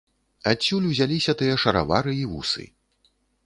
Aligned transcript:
Адсюль 0.51 0.87
узяліся 0.93 1.31
тыя 1.43 1.61
шаравары 1.67 2.19
і 2.23 2.27
вусы. 2.33 2.69